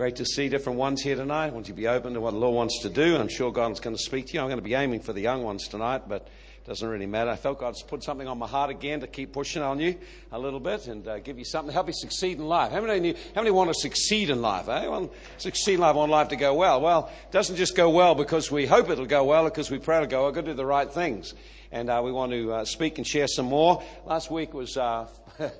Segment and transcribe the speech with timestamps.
[0.00, 1.48] Great to see different ones here tonight.
[1.48, 3.52] I want you to be open to what the Lord wants to do, I'm sure
[3.52, 4.40] God's going to speak to you.
[4.40, 6.26] I'm going to be aiming for the young ones tonight, but
[6.64, 7.30] doesn't really matter.
[7.30, 9.96] I felt God's put something on my heart again to keep pushing on you
[10.30, 12.70] a little bit and uh, give you something to help you succeed in life.
[12.70, 14.68] How many, how many want to succeed in life?
[14.68, 14.86] Eh?
[14.86, 16.80] Want succeed in life, want life to go well.
[16.80, 19.96] Well, it doesn't just go well because we hope it'll go well, because we pray
[19.96, 20.26] it'll go well.
[20.26, 21.34] We've got to do the right things.
[21.72, 23.82] And uh, we want to uh, speak and share some more.
[24.04, 25.06] Last week was uh,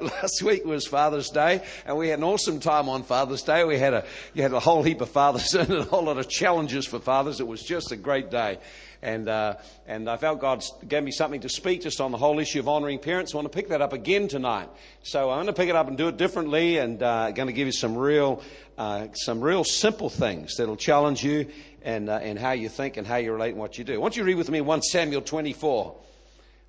[0.00, 3.64] Last week was Father's Day, and we had an awesome time on Father's Day.
[3.64, 4.04] We had a,
[4.34, 7.40] you had a whole heap of fathers and a whole lot of challenges for fathers.
[7.40, 8.58] It was just a great day.
[9.02, 9.56] And, uh,
[9.86, 12.68] and I felt God gave me something to speak just on the whole issue of
[12.68, 13.34] honoring parents.
[13.34, 14.68] I want to pick that up again tonight.
[15.02, 17.52] So I'm going to pick it up and do it differently and uh, going to
[17.52, 18.42] give you some real,
[18.78, 21.48] uh, some real simple things that'll challenge you
[21.82, 23.94] and, uh, and how you think and how you relate and what you do.
[23.94, 25.96] I want you read with me 1 Samuel 24.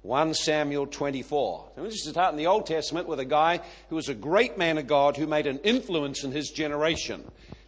[0.05, 1.71] 1 Samuel 24.
[1.75, 4.55] So this is start in the Old Testament with a guy who was a great
[4.55, 7.23] man of God who made an influence in his generation.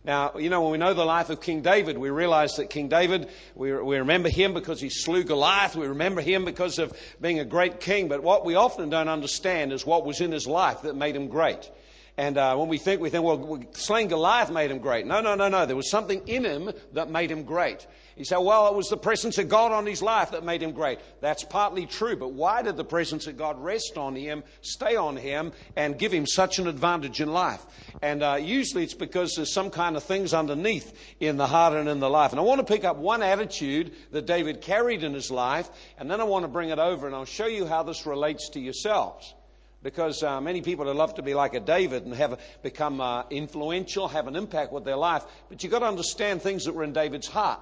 [0.07, 2.87] Now, you know, when we know the life of King David, we realize that King
[2.87, 5.75] David, we, we remember him because he slew Goliath.
[5.75, 8.07] We remember him because of being a great king.
[8.07, 11.27] But what we often don't understand is what was in his life that made him
[11.27, 11.69] great.
[12.17, 15.05] And uh, when we think, we think, well, slaying Goliath made him great.
[15.05, 15.67] No, no, no, no.
[15.67, 17.85] There was something in him that made him great.
[18.15, 20.71] You say, well, it was the presence of God on his life that made him
[20.71, 20.97] great.
[21.21, 25.15] That's partly true, but why did the presence of God rest on him, stay on
[25.15, 27.63] him, and give him such an advantage in life?
[28.01, 31.87] And uh, usually it's because there's some kind of things underneath in the heart and
[31.87, 32.31] in the life.
[32.31, 36.09] And I want to pick up one attitude that David carried in his life, and
[36.09, 38.59] then I want to bring it over and I'll show you how this relates to
[38.59, 39.35] yourselves
[39.83, 43.23] because uh, many people would love to be like a David and have become uh,
[43.29, 45.23] influential, have an impact with their life.
[45.49, 47.59] But you've got to understand things that were in David's heart.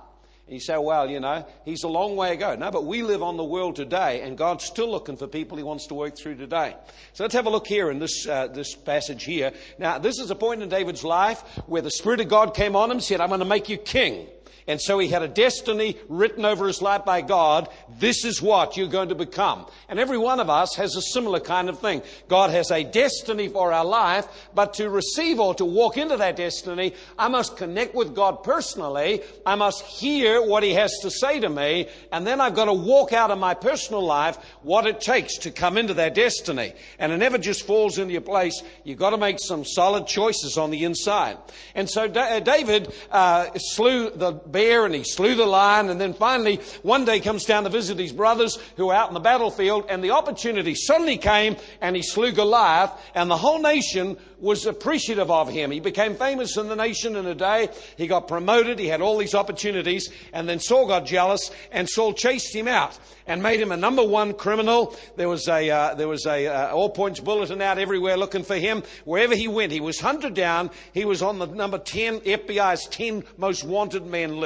[0.48, 2.56] And you say, well, you know, he's a long way ago.
[2.56, 5.64] No, but we live on the world today, and God's still looking for people he
[5.64, 6.76] wants to work through today.
[7.14, 9.54] So let's have a look here in this, uh, this passage here.
[9.80, 12.92] Now, this is a point in David's life where the Spirit of God came on
[12.92, 14.28] him and said, I'm going to make you king.
[14.68, 17.70] And so he had a destiny written over his life by God.
[18.00, 19.68] This is what you're going to become.
[19.90, 22.02] And every one of us has a similar kind of thing.
[22.28, 24.26] God has a destiny for our life,
[24.56, 29.22] but to receive or to walk into that destiny, I must connect with God personally.
[29.46, 31.88] I must hear what he has to say to me.
[32.12, 35.52] And then I've got to walk out of my personal life what it takes to
[35.52, 36.74] come into that destiny.
[36.98, 38.64] And it never just falls into your place.
[38.84, 41.38] You've got to make some solid choices on the inside.
[41.76, 45.90] And so uh, David uh, slew the bear and he slew the lion.
[45.90, 49.14] And then finally, one day comes down to visit his brothers who are out in
[49.14, 49.86] the battlefield.
[49.90, 52.92] And the opportunity suddenly came and he slew Goliath.
[53.14, 55.72] And the whole nation was appreciative of him.
[55.72, 57.70] He became famous in the nation in a day.
[57.98, 58.80] He got promoted.
[58.80, 60.10] He had all these opportunities.
[60.32, 64.04] And then Saul got jealous and Saul chased him out and made him a number
[64.04, 64.96] one criminal.
[65.16, 68.56] There was a, uh, there was a uh, all points bulletin out everywhere looking for
[68.56, 68.84] him.
[69.04, 70.70] Wherever he went, he was hunted down.
[70.94, 74.45] He was on the number 10, FBI's 10 most wanted men list.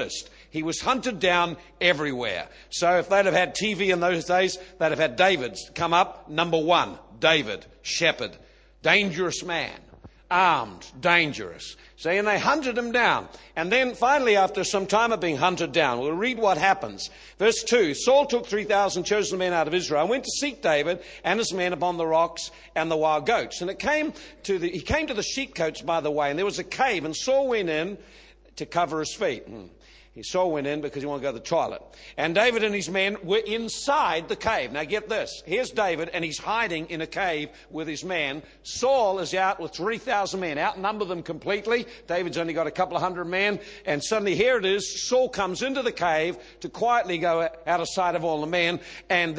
[0.50, 2.48] He was hunted down everywhere.
[2.70, 6.30] So if they'd have had TV in those days, they'd have had David's come up,
[6.30, 8.36] number one, David, shepherd,
[8.82, 9.80] dangerous man,
[10.32, 11.76] armed, dangerous.
[11.98, 13.28] See, and they hunted him down.
[13.58, 17.10] And then finally, after some time of being hunted down, we'll read what happens.
[17.38, 21.04] Verse 2 Saul took 3,000 chosen men out of Israel and went to seek David
[21.26, 23.60] and his men upon the rocks and the wild goats.
[23.60, 26.46] And it came to the, he came to the sheepcotes, by the way, and there
[26.46, 27.98] was a cave, and Saul went in
[28.60, 29.44] to cover his feet.
[29.48, 29.66] Hmm.
[30.20, 31.82] He Saul went in because he wanted to go to the toilet.
[32.18, 34.72] And David and his men were inside the cave.
[34.72, 35.44] Now get this.
[35.46, 38.42] Here's David and he's hiding in a cave with his men.
[38.64, 40.58] Saul is out with 3,000 men.
[40.58, 41.86] Outnumber them completely.
[42.08, 43.60] David's only got a couple of hundred men.
[43.86, 45.08] And suddenly here it is.
[45.08, 48.82] Saul comes into the cave to quietly go out of sight of all the men.
[49.10, 49.36] And